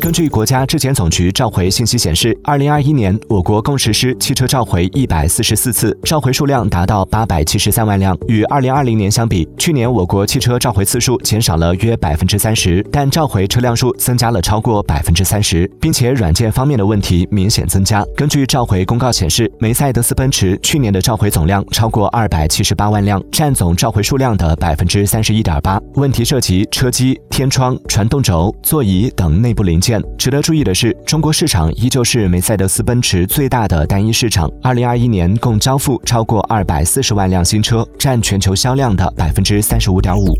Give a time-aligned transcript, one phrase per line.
[0.00, 8.16] 根据国家质检总局召回信息显示，二零二一年我国共实施汽车召回一百四十四次，召回数量达到八百七十三万辆。
[8.26, 18.02] 与二零二零年相比，去年我国汽车召回次数减少了约百分之三十，但召回车辆数增加了超过百分之三十，并且软件方面的问题明显增加。
[18.16, 25.78] 根据召回公告显示，梅赛德斯奔驰去年的召回总量超过二百七十八万辆，占总召回数量的百分之三十一点八。
[25.96, 34.50] 问题涉及车机、天窗、传动轴、座椅等内部零件值得注意的是中国市场依旧是梅赛德斯奔驰最大的单一市场。
[34.62, 40.36] 二零二一年共交付超过二百四十万辆新车占全球销量的百分之三十五点五。